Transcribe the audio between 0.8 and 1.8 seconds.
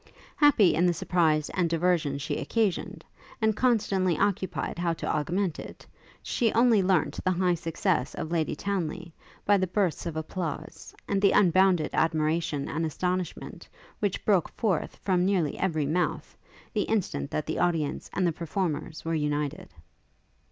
the surprise and